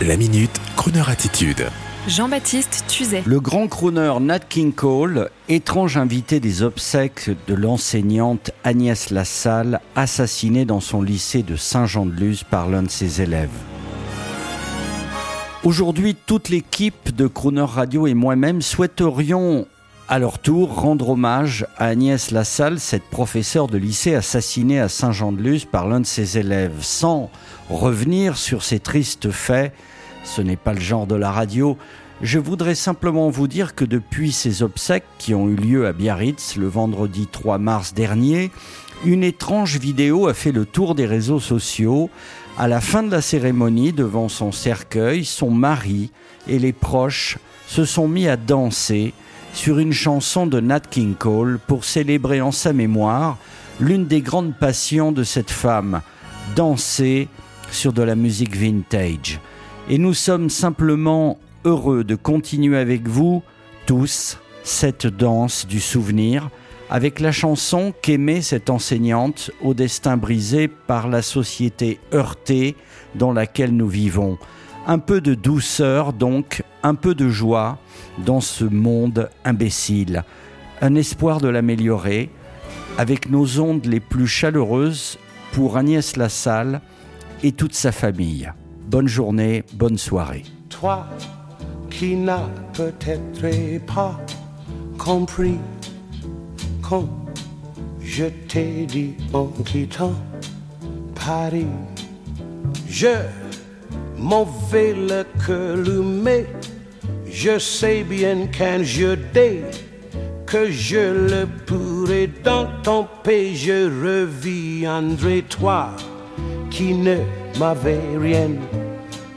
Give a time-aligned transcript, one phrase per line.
[0.00, 1.66] La minute, Kroneur attitude.
[2.08, 3.22] Jean-Baptiste Tuzet.
[3.24, 10.64] Le grand crooner Nat King Cole, étrange invité des obsèques de l'enseignante Agnès Lassalle, assassinée
[10.64, 13.50] dans son lycée de Saint-Jean-de-Luz par l'un de ses élèves.
[15.62, 19.68] Aujourd'hui, toute l'équipe de Crooner Radio et moi-même souhaiterions
[20.08, 25.64] à leur tour rendre hommage à Agnès Lassalle, cette professeure de lycée assassinée à Saint-Jean-de-Luz
[25.64, 27.30] par l'un de ses élèves, sans
[27.70, 29.72] revenir sur ces tristes faits
[30.24, 31.76] ce n'est pas le genre de la radio.
[32.20, 36.56] Je voudrais simplement vous dire que depuis ces obsèques qui ont eu lieu à Biarritz
[36.56, 38.50] le vendredi 3 mars dernier,
[39.04, 42.08] une étrange vidéo a fait le tour des réseaux sociaux.
[42.56, 46.10] À la fin de la cérémonie, devant son cercueil, son mari
[46.46, 49.14] et les proches se sont mis à danser
[49.52, 53.38] sur une chanson de Nat King Cole pour célébrer en sa mémoire
[53.80, 56.02] l'une des grandes passions de cette femme,
[56.56, 57.28] danser
[57.70, 59.40] sur de la musique vintage
[59.88, 63.42] et nous sommes simplement heureux de continuer avec vous
[63.86, 66.50] tous cette danse du souvenir
[66.88, 72.76] avec la chanson qu'aimait cette enseignante au destin brisé par la société heurtée
[73.14, 74.38] dans laquelle nous vivons.
[74.86, 77.78] Un peu de douceur donc, un peu de joie
[78.18, 80.24] dans ce monde imbécile.
[80.80, 82.30] Un espoir de l'améliorer
[82.98, 85.18] avec nos ondes les plus chaleureuses
[85.52, 86.80] pour Agnès Lassalle
[87.44, 88.52] et toute sa famille.
[88.88, 90.42] Bonne journée, bonne soirée.
[90.68, 91.06] Toi
[91.88, 94.18] qui n'as peut-être pas
[94.98, 95.58] compris
[96.82, 97.08] quand
[98.00, 98.86] je t'ai
[104.22, 105.24] m'en vais le
[106.02, 106.46] mais
[107.30, 109.62] je sais bien qu'un jour dès
[110.46, 115.90] que je le pourrai dans ton pays, je reviendrai toi
[116.70, 117.16] qui ne
[117.58, 118.50] m'avait rien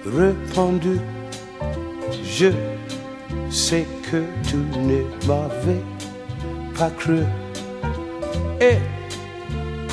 [0.06, 1.00] répondu.
[2.24, 2.50] Je
[3.50, 5.82] sais que tu ne m'avais
[6.78, 7.22] pas cru.
[8.60, 8.78] Et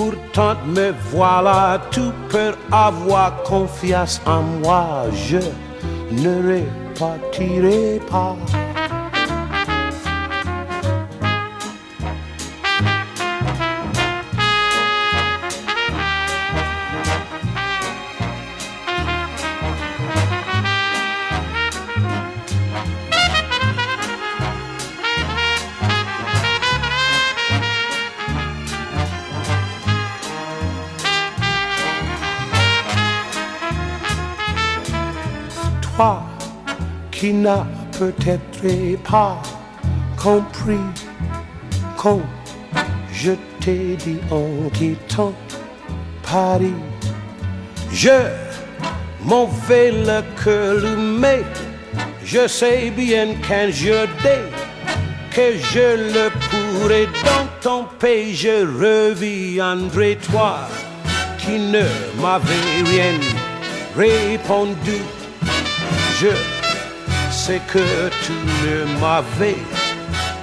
[0.02, 5.04] pourtant me voilà, tu peux avoir confiance en moi.
[5.28, 5.38] Je
[6.10, 8.36] ne repartirai pas.
[37.10, 37.66] Qui n'as
[37.98, 39.40] peut-être pas
[40.16, 40.86] compris
[41.96, 42.20] quand
[43.12, 45.34] je t'ai dit en quittant
[46.22, 46.74] Paris,
[47.92, 48.18] je
[49.24, 51.42] m'en vais le cœur mais
[52.24, 54.06] je sais bien qu'un jour
[55.34, 60.69] que je le pourrai dans ton pays, je reviendrai toi
[61.38, 61.84] qui ne
[62.20, 63.19] m'avais rien
[63.96, 64.98] répondu
[66.22, 66.28] je
[67.33, 67.84] sais que
[68.25, 69.56] tu ne m'avais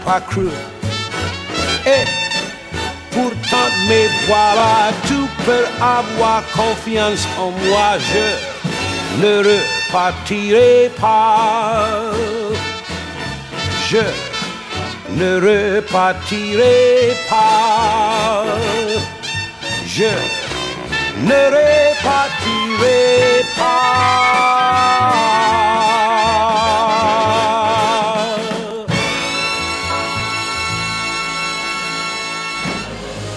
[0.05, 0.49] pas cru.
[1.95, 2.05] Et
[3.11, 7.89] pourtant, mais voilà, tu peux avoir confiance en moi.
[8.11, 8.27] Je
[9.21, 12.11] ne repartirai pas.
[13.89, 14.03] Je
[15.19, 18.43] ne repartirai pas.
[19.87, 20.11] Je
[21.29, 22.99] ne repartirai
[23.57, 24.48] pas.